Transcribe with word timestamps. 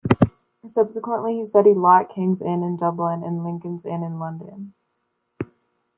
Subsequently 0.65 1.37
he 1.37 1.45
studied 1.45 1.77
law 1.77 1.99
at 1.99 2.09
King's 2.09 2.41
Inns 2.41 2.63
in 2.63 2.75
Dublin 2.75 3.23
and 3.23 3.43
Lincoln's 3.43 3.85
Inn 3.85 4.01
in 4.01 4.17
London. 4.17 4.73